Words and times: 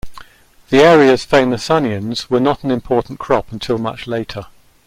The 0.71 0.79
area's 0.79 1.23
famous 1.25 1.69
onions 1.69 2.27
were 2.27 2.39
not 2.39 2.63
an 2.63 2.71
important 2.71 3.19
crop 3.19 3.51
until 3.51 3.77
much 3.77 4.07
later. 4.07 4.47